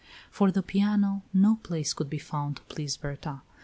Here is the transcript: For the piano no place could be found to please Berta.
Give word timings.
For 0.31 0.49
the 0.49 0.63
piano 0.63 1.21
no 1.31 1.57
place 1.57 1.93
could 1.93 2.09
be 2.09 2.17
found 2.17 2.55
to 2.55 2.63
please 2.63 2.97
Berta. 2.97 3.41